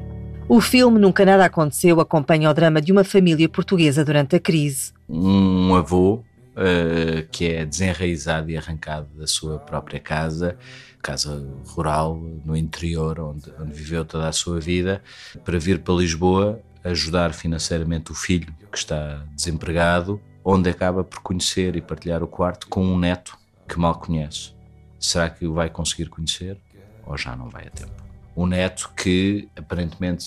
[0.49, 4.93] O filme Nunca Nada Aconteceu acompanha o drama de uma família portuguesa durante a crise.
[5.09, 6.23] Um avô
[6.53, 10.57] uh, que é desenraizado e arrancado da sua própria casa
[11.03, 15.03] casa rural no interior, onde, onde viveu toda a sua vida,
[15.45, 21.77] para vir para Lisboa ajudar financeiramente o filho que está desempregado, onde acaba por conhecer
[21.77, 23.37] e partilhar o quarto com um neto
[23.69, 24.53] que mal conhece.
[24.99, 26.59] Será que o vai conseguir conhecer
[27.05, 27.93] ou já não vai a tempo?
[28.37, 30.25] Um neto que aparentemente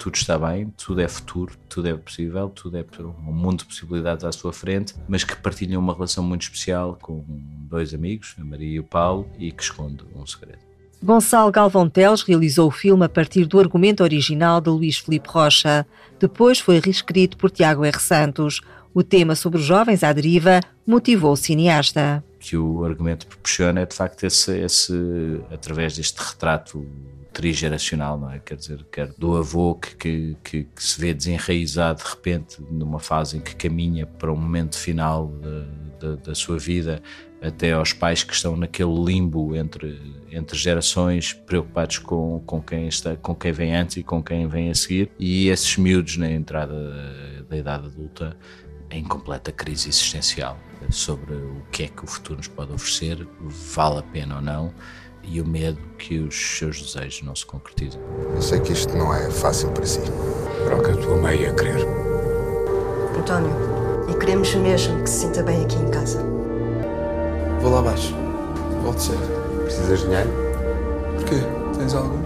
[0.00, 4.24] tudo está bem, tudo é futuro, tudo é possível, tudo é um mundo de possibilidades
[4.24, 7.22] à sua frente, mas que partilham uma relação muito especial com
[7.68, 10.58] dois amigos, a Maria e o Paulo, e que esconde um segredo.
[11.02, 15.86] Gonçalo Galvão Teles realizou o filme a partir do argumento original de Luís Felipe Rocha.
[16.18, 18.00] Depois foi reescrito por Tiago R.
[18.00, 18.62] Santos.
[18.94, 22.24] O tema sobre os jovens à deriva motivou o cineasta.
[22.40, 24.92] Que o argumento proporciona é de facto esse, esse
[25.52, 26.84] através deste retrato
[27.32, 28.38] trigeracional, não é?
[28.38, 33.36] Quer dizer, quer do avô que, que, que, se vê desenraizado de repente numa fase
[33.36, 37.02] em que caminha para o momento final de, de, da sua vida,
[37.40, 39.98] até aos pais que estão naquele limbo entre,
[40.30, 44.70] entre gerações, preocupados com, com, quem está, com quem vem antes e com quem vem
[44.70, 46.74] a seguir, e esses miúdos na entrada
[47.48, 48.36] da idade adulta
[48.90, 50.58] em completa crise existencial
[50.90, 54.74] sobre o que é que o futuro nos pode oferecer, vale a pena ou não
[55.22, 58.00] e o medo que os seus desejos não se concretizem.
[58.34, 60.00] Eu sei que isto não é fácil para si.
[60.64, 61.86] Troca a tua meia a querer.
[63.18, 63.52] António,
[64.08, 66.22] e queremos mesmo que se sinta bem aqui em casa.
[67.60, 68.14] Vou lá abaixo.
[68.82, 69.62] Volte cedo.
[69.64, 70.30] Precisas de dinheiro?
[71.16, 71.78] Porquê?
[71.78, 72.22] Tens algum?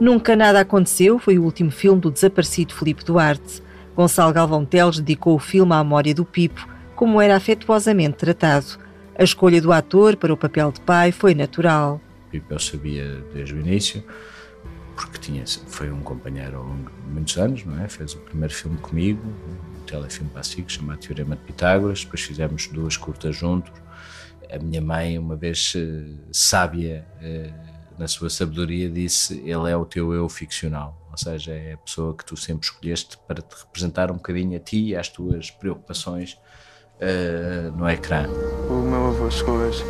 [0.00, 3.65] Nunca Nada Aconteceu foi o último filme do desaparecido Filipe Duarte.
[3.96, 8.78] Gonçalo Galvão Teles dedicou o filme à memória do Pipo, como era afetuosamente tratado.
[9.18, 11.98] A escolha do ator para o papel de pai foi natural.
[12.30, 14.04] Pipo eu sabia desde o início,
[14.94, 17.88] porque tinha, foi um companheiro ao longo de muitos anos, não é?
[17.88, 22.98] Fez o primeiro filme comigo, um telefilme para chamado Teorema de Pitágoras, depois fizemos duas
[22.98, 23.72] curtas juntos.
[24.52, 27.50] A minha mãe, uma vez eh, sábia, eh,
[27.98, 30.96] na sua sabedoria, disse: ele é o teu eu ficcional.
[31.10, 34.60] Ou seja, é a pessoa que tu sempre escolheste para te representar um bocadinho a
[34.60, 36.38] ti e às tuas preocupações
[37.00, 38.28] uh, no ecrã.
[38.68, 39.82] O meu avô chegou hoje.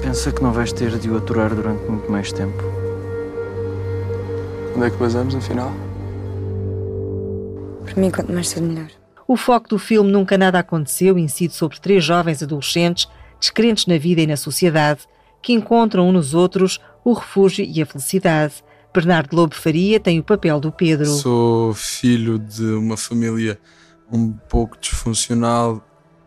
[0.00, 2.62] Pensa que não vais ter de o aturar durante muito mais tempo.
[4.76, 5.72] Onde é que basamos, afinal?
[7.84, 8.90] Para mim, quanto mais cedo, melhor.
[9.26, 13.08] O foco do filme Nunca Nada Aconteceu incide sobre três jovens adolescentes
[13.40, 15.00] descrentes na vida e na sociedade
[15.42, 18.62] que encontram nos outros o refúgio e a felicidade.
[18.92, 21.06] Bernardo Lobo Faria tem o papel do Pedro.
[21.06, 23.58] Sou filho de uma família
[24.10, 25.82] um pouco disfuncional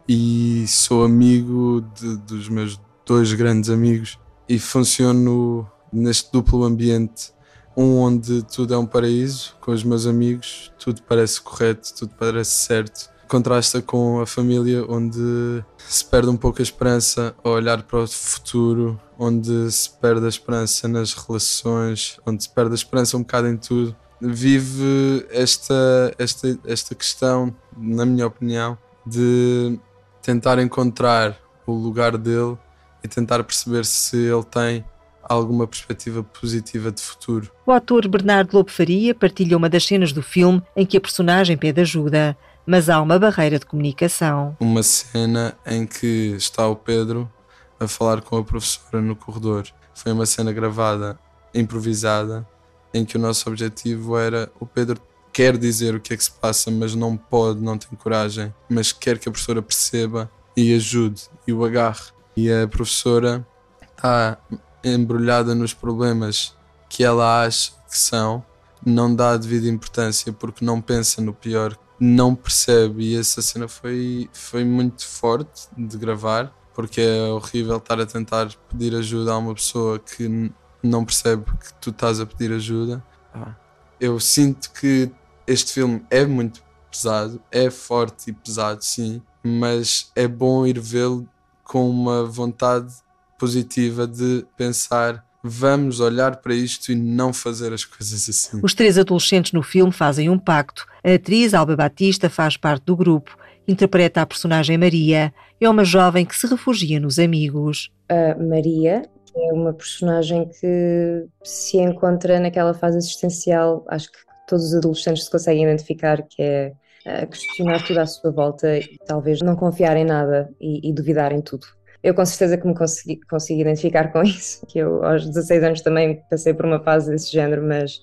[0.07, 7.33] e sou amigo de, dos meus dois grandes amigos e funciono neste duplo ambiente
[7.75, 12.51] um onde tudo é um paraíso com os meus amigos, tudo parece correto, tudo parece
[12.51, 13.09] certo.
[13.31, 18.05] Contrasta com a família onde se perde um pouco a esperança a olhar para o
[18.05, 23.47] futuro, onde se perde a esperança nas relações, onde se perde a esperança um bocado
[23.47, 23.95] em tudo.
[24.19, 29.79] Vive esta, esta, esta questão, na minha opinião, de
[30.21, 32.57] tentar encontrar o lugar dele
[33.01, 34.83] e tentar perceber se ele tem
[35.23, 37.49] alguma perspectiva positiva de futuro.
[37.65, 41.55] O ator Bernardo Lobo Faria partilha uma das cenas do filme em que a personagem
[41.55, 44.55] pede ajuda, mas há uma barreira de comunicação.
[44.59, 47.31] Uma cena em que está o Pedro
[47.79, 49.67] a falar com a professora no corredor.
[49.93, 51.19] Foi uma cena gravada,
[51.53, 52.47] improvisada,
[52.93, 55.01] em que o nosso objetivo era o Pedro
[55.33, 58.91] quer dizer o que é que se passa, mas não pode, não tem coragem, mas
[58.91, 62.11] quer que a professora perceba e ajude e o agarre.
[62.35, 63.45] E a professora
[63.81, 64.37] está
[64.83, 66.55] embrulhada nos problemas
[66.89, 68.43] que ela acha que são,
[68.85, 73.03] não dá a devida importância porque não pensa no pior, não percebe.
[73.03, 78.49] E essa cena foi, foi muito forte de gravar, porque é horrível estar a tentar
[78.69, 83.05] pedir ajuda a uma pessoa que não percebe que tu estás a pedir ajuda.
[83.31, 83.53] Ah.
[83.99, 85.11] Eu sinto que
[85.45, 91.29] este filme é muito pesado, é forte e pesado, sim, mas é bom ir vê-lo
[91.63, 92.91] com uma vontade
[93.37, 98.59] positiva de pensar vamos olhar para isto e não fazer as coisas assim.
[98.63, 100.85] Os três adolescentes no filme fazem um pacto.
[101.03, 105.33] A atriz Alba Batista faz parte do grupo, interpreta a personagem Maria.
[105.59, 107.91] É uma jovem que se refugia nos amigos.
[108.09, 109.03] A Maria
[109.35, 115.31] é uma personagem que se encontra naquela fase existencial, acho que todos os adolescentes se
[115.31, 120.49] conseguem identificar, que é questionar tudo à sua volta e talvez não confiar em nada
[120.59, 121.65] e, e duvidar em tudo
[122.03, 125.81] eu com certeza que me consegui, consigo identificar com isso, que eu aos 16 anos
[125.81, 128.01] também passei por uma fase desse género, mas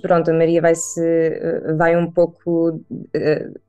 [0.00, 3.60] pronto, a Maria vai se eh, vai um pouco uh,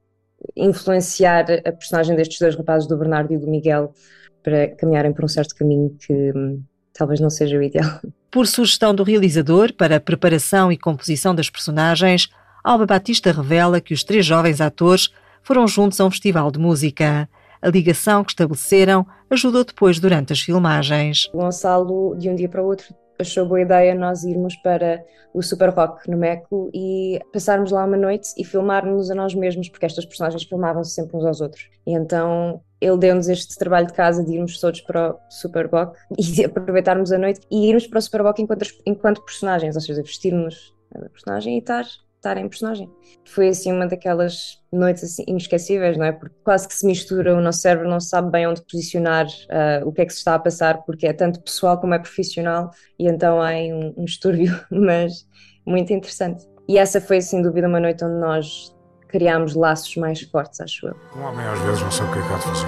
[0.55, 3.93] influenciar a personagem destes dois rapazes, do Bernardo e do Miguel,
[4.41, 6.61] para caminharem por um certo caminho que hum,
[6.93, 7.99] talvez não seja o ideal.
[8.29, 12.29] Por sugestão do realizador para a preparação e composição das personagens,
[12.63, 17.29] Alba Batista revela que os três jovens atores foram juntos a um festival de música.
[17.63, 21.29] A ligação que estabeleceram ajudou depois durante as filmagens.
[21.33, 25.01] Gonçalo, de um dia para o outro, achou boa ideia nós irmos para
[25.33, 29.69] o Super Rock no Meco e passarmos lá uma noite e filmarmos a nós mesmos,
[29.69, 31.69] porque estas personagens filmavam-se sempre uns aos outros.
[31.87, 35.97] E então ele deu-nos este trabalho de casa de irmos todos para o Super Rock
[36.19, 40.03] e aproveitarmos a noite e irmos para o Super Rock enquanto, enquanto personagens, ou seja,
[40.03, 41.85] vestirmos a personagem e estar
[42.23, 42.89] estar em personagem.
[43.25, 46.13] Foi assim uma daquelas noites assim, inesquecíveis, não é?
[46.13, 49.91] Porque quase que se mistura, o nosso cérebro não sabe bem onde posicionar uh, o
[49.91, 53.07] que é que se está a passar, porque é tanto pessoal como é profissional, e
[53.07, 55.27] então há um, um distúrbio, mas
[55.65, 56.47] muito interessante.
[56.67, 58.73] E essa foi sem dúvida uma noite onde nós
[59.09, 60.95] criámos laços mais fortes, acho eu.
[61.15, 62.67] Um homem às vezes não sabe o que é que há de fazer.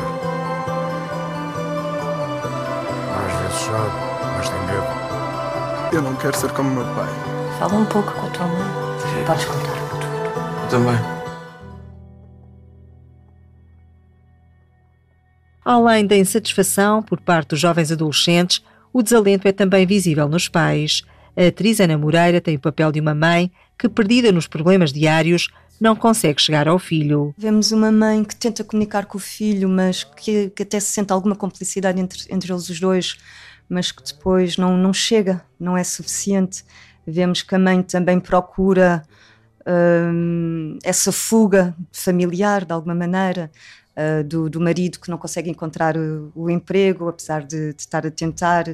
[3.16, 3.96] Às vezes sabe,
[4.38, 5.96] mas tem medo.
[5.96, 7.10] Eu não quero ser como meu pai.
[7.58, 8.75] Fala um pouco com a tua mãe.
[9.26, 10.06] Podes contar-me tudo.
[10.62, 11.16] Eu também.
[15.64, 21.04] Além da insatisfação por parte dos jovens adolescentes, o desalento é também visível nos pais.
[21.36, 25.50] A atriz Ana Moreira tem o papel de uma mãe que, perdida nos problemas diários,
[25.82, 27.34] não consegue chegar ao filho.
[27.36, 31.12] Vemos uma mãe que tenta comunicar com o filho, mas que, que até se sente
[31.12, 33.18] alguma complicidade entre, entre eles os dois,
[33.68, 36.64] mas que depois não, não chega, não é suficiente.
[37.06, 39.04] Vemos que a mãe também procura
[39.68, 43.52] hum, essa fuga familiar, de alguma maneira,
[43.96, 48.06] uh, do, do, marido que não consegue encontrar o, o emprego, apesar de, de, estar
[48.06, 48.66] a tentar.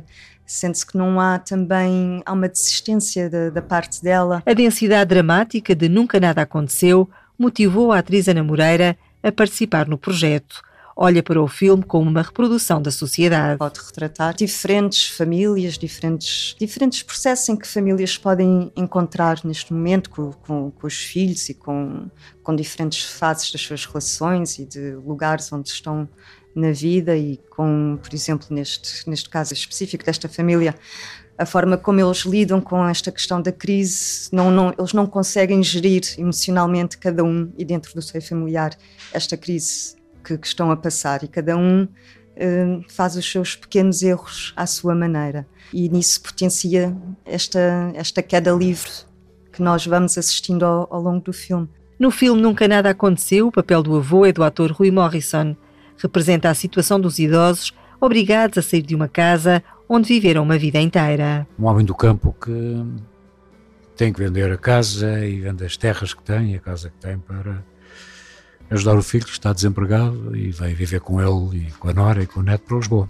[0.45, 4.43] Sente-se que não há também há uma desistência da, da parte dela.
[4.45, 9.97] A densidade dramática de Nunca Nada Aconteceu motivou a atriz Ana Moreira a participar no
[9.97, 10.61] projeto.
[10.95, 13.57] Olha para o filme como uma reprodução da sociedade.
[13.57, 20.31] Pode retratar diferentes famílias, diferentes, diferentes processos em que famílias podem encontrar neste momento com,
[20.31, 22.09] com, com os filhos e com,
[22.43, 26.07] com diferentes fases das suas relações e de lugares onde estão
[26.53, 30.75] na vida e com, por exemplo, neste, neste caso específico desta família,
[31.37, 35.63] a forma como eles lidam com esta questão da crise, não, não, eles não conseguem
[35.63, 38.77] gerir emocionalmente cada um e dentro do seio familiar
[39.13, 44.01] esta crise que, que estão a passar e cada um uh, faz os seus pequenos
[44.01, 46.95] erros à sua maneira e nisso potencia
[47.25, 48.91] esta, esta queda livre
[49.51, 51.67] que nós vamos assistindo ao, ao longo do filme.
[51.99, 55.55] No filme Nunca Nada Aconteceu, o papel do avô é do ator Rui Morrison.
[55.97, 60.79] Representa a situação dos idosos obrigados a sair de uma casa onde viveram uma vida
[60.79, 61.45] inteira.
[61.59, 62.83] Um homem do campo que
[63.95, 67.19] tem que vender a casa e vende as terras que tem, a casa que tem,
[67.19, 67.63] para
[68.71, 72.23] ajudar o filho que está desempregado e vai viver com ele e com a nora
[72.23, 73.09] e com o neto para Lisboa.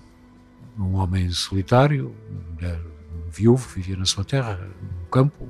[0.77, 2.13] Um homem solitário,
[2.55, 2.79] mulher
[3.31, 5.47] viúvo, vivia na sua terra, no campo.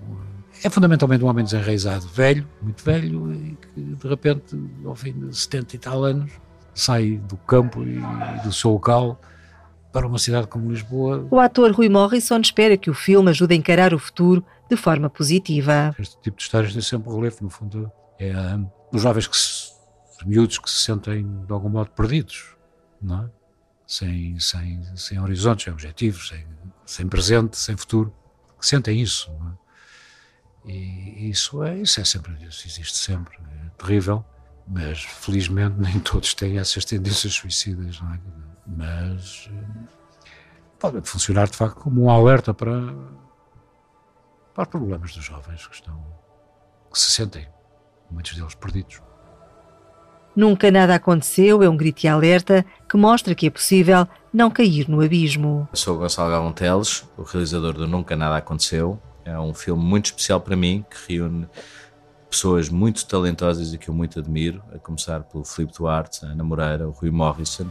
[0.64, 5.36] É fundamentalmente um homem desenraizado, velho, muito velho, e que de repente, ao fim de
[5.36, 6.32] 70 e tal anos,
[6.74, 7.99] sai do campo e
[8.43, 9.20] do seu local
[9.91, 11.26] para uma cidade como Lisboa.
[11.32, 15.09] O ator Rui Morrison espera que o filme ajude a encarar o futuro de forma
[15.09, 15.95] positiva.
[15.97, 17.91] Este tipo de histórias tem sempre relevo, no fundo.
[18.20, 19.72] É um, os jovens que se,
[20.24, 22.55] miúdos que se sentem de algum modo perdidos,
[23.01, 23.30] não é?
[23.86, 26.47] Sem, sem, sem horizontes, sem objetivos, sem,
[26.86, 28.13] sem presente, sem futuro,
[28.59, 29.30] que sentem isso.
[30.65, 30.72] É?
[30.72, 34.24] E isso é, isso é sempre, isso existe sempre, é terrível,
[34.67, 38.19] mas felizmente nem todos têm essas tendências suicidas, não é?
[38.67, 40.32] mas eh,
[40.80, 42.93] pode funcionar de facto como um alerta para,
[44.53, 46.22] para problemas dos jovens que estão
[46.91, 47.47] que se sentem,
[48.09, 49.01] muitos deles perdidos.
[50.36, 54.88] Nunca nada aconteceu é um grito de alerta que mostra que é possível não cair
[54.88, 55.67] no abismo.
[55.71, 58.97] Eu sou Gonçalo Galvão Teles, o realizador do Nunca Nada Aconteceu.
[59.25, 61.47] É um filme muito especial para mim, que reúne
[62.29, 66.43] pessoas muito talentosas e que eu muito admiro, a começar pelo Filipe Duarte, a Ana
[66.43, 67.67] Moreira, o Rui Morrison,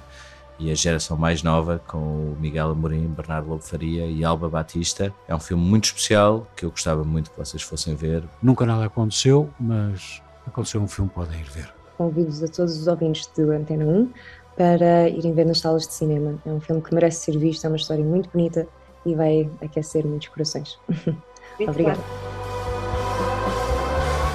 [0.59, 5.13] e a geração mais nova com o Miguel Amorim, Bernardo Lobo Faria e Alba Batista.
[5.27, 8.23] É um filme muito especial que eu gostava muito que vocês fossem ver.
[8.43, 11.80] Nunca nada aconteceu, mas aconteceu um filme, podem ir ver.
[12.01, 14.11] Convido-vos a todos os ouvintes do Antena 1
[14.57, 16.41] para irem ver nas salas de cinema.
[16.47, 18.67] É um filme que merece ser visto, é uma história muito bonita
[19.05, 20.79] e vai aquecer muitos corações.
[21.61, 22.01] Obrigada.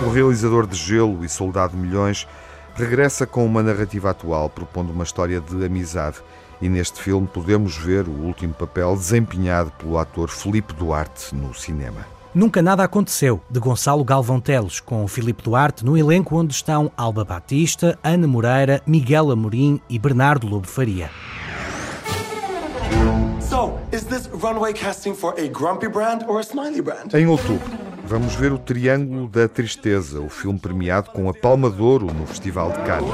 [0.05, 2.27] O realizador de Gelo e Soldado de Milhões
[2.75, 6.17] regressa com uma narrativa atual, propondo uma história de amizade.
[6.61, 12.14] E neste filme podemos ver o último papel desempenhado pelo ator Felipe Duarte no cinema.
[12.35, 17.23] Nunca Nada Aconteceu, de Gonçalo Galvão Teles, com Filipe Duarte no elenco onde estão Alba
[17.23, 21.09] Batista, Ana Moreira, Miguel Amorim e Bernardo Lobo Faria.
[23.39, 27.13] So, is this runway casting for a grumpy brand or a smiley brand?
[27.13, 27.71] Em outubro,
[28.05, 32.27] vamos ver o Triângulo da Tristeza, o filme premiado com a Palma de Ouro no
[32.27, 33.13] Festival de Cannes.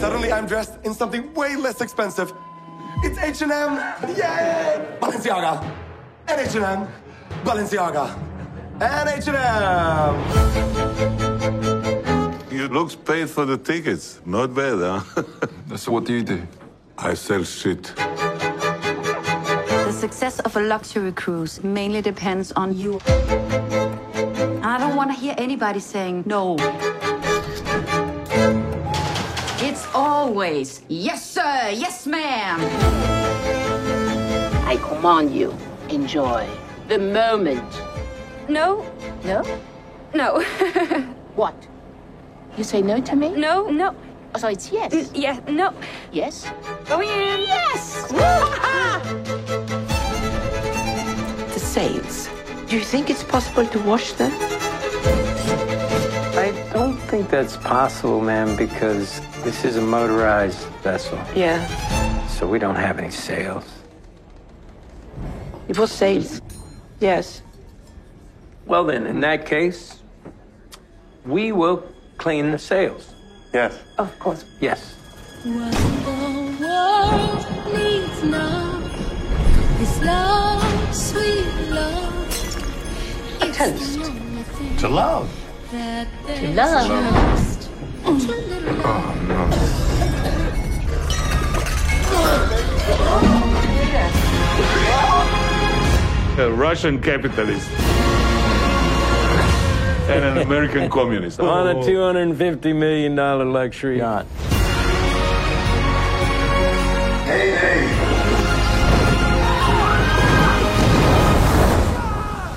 [0.00, 2.34] Suddenly I'm dressed in something way less expensive.
[3.04, 3.78] It's H&M!
[4.18, 4.98] Yay!
[5.00, 5.60] Balenciaga!
[6.26, 6.88] And H&M!
[7.44, 8.35] Balenciaga!
[8.78, 10.14] And H&M!
[12.50, 14.20] You looks paid for the tickets.
[14.26, 15.22] Not bad, huh?
[15.76, 16.46] so what do you do?
[16.98, 17.94] I sell shit.
[19.86, 23.00] The success of a luxury cruise mainly depends on you.
[24.62, 26.56] I don't want to hear anybody saying no.
[29.58, 32.60] It's always, yes, sir, yes, ma'am.
[34.66, 35.54] I command you,
[35.88, 36.46] enjoy
[36.88, 37.85] the moment.
[38.48, 38.84] No.
[39.24, 39.42] No?
[40.14, 40.40] No.
[41.34, 41.54] what?
[42.56, 43.30] You say no to me?
[43.30, 43.94] No, no.
[44.34, 44.92] Oh, so it's yes?
[44.92, 45.74] N yeah, no.
[46.12, 46.50] Yes?
[46.86, 47.40] Going in.
[47.40, 48.06] Yes!
[51.54, 52.28] the sails.
[52.68, 54.32] Do you think it's possible to wash them?
[56.38, 61.18] I don't think that's possible, ma'am, because this is a motorized vessel.
[61.34, 61.66] Yeah.
[62.28, 63.64] So we don't have any sails.
[65.68, 66.40] It was sails.
[67.00, 67.42] Yes.
[68.66, 70.02] Well, then, in that case,
[71.24, 71.84] we will
[72.18, 73.14] clean the sails.
[73.54, 73.78] Yes.
[73.96, 74.44] Of course.
[74.60, 74.94] Yes.
[75.44, 76.12] What the
[76.60, 78.80] world needs now
[79.80, 82.12] is love, sweet love.
[83.40, 84.00] A toast.
[84.80, 85.30] To love.
[85.70, 86.90] To love.
[88.04, 88.12] Oh,
[89.28, 89.50] no.
[96.38, 97.70] Oh, A Russian capitalist.
[100.08, 101.40] and an American communist.
[101.40, 104.26] On a $250 million luxury yacht.
[107.26, 107.86] Hey, hey.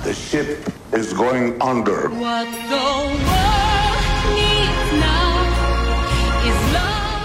[0.04, 2.08] The ship is going under.
[2.10, 3.20] What the world
[4.30, 5.20] needs now.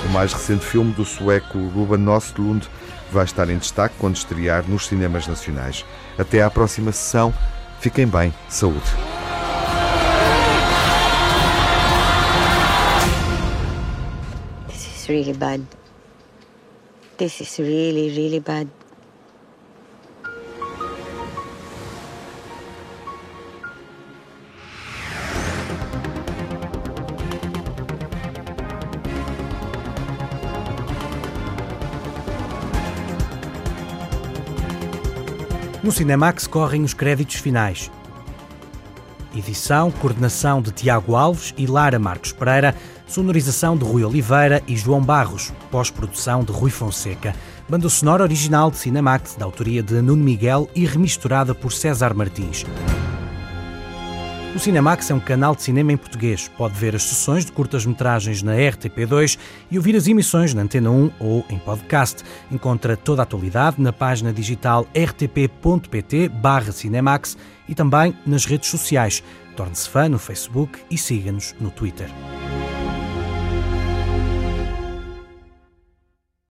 [0.05, 2.67] O mais recente filme do sueco Ruben Östlund
[3.11, 5.85] vai estar em destaque quando estrear nos cinemas nacionais.
[6.17, 7.33] Até à próxima sessão.
[7.79, 9.14] Fiquem bem, saúde.
[15.05, 15.61] Is really bad.
[17.17, 18.67] This is really, really bad.
[35.83, 37.91] No Cinemax correm os créditos finais.
[39.35, 42.73] Edição, coordenação de Tiago Alves e Lara Marcos Pereira,
[43.07, 47.35] sonorização de Rui Oliveira e João Barros, pós-produção de Rui Fonseca.
[47.67, 52.65] Banda sonora original de Cinemax, da autoria de Nuno Miguel e remisturada por César Martins.
[54.55, 56.49] O Cinemax é um canal de cinema em português.
[56.57, 59.37] Pode ver as sessões de curtas-metragens na RTP2
[59.69, 62.23] e ouvir as emissões na Antena 1 ou em podcast.
[62.49, 66.31] Encontra toda a atualidade na página digital rtp.pt
[66.71, 67.37] Cinemax
[67.67, 69.21] e também nas redes sociais.
[69.57, 72.09] Torne-se fã no Facebook e siga-nos no Twitter.